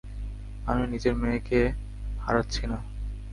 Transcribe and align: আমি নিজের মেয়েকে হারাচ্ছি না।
আমি 0.65 0.83
নিজের 0.87 1.13
মেয়েকে 1.15 1.59
হারাচ্ছি 2.19 2.63
না। 2.67 2.77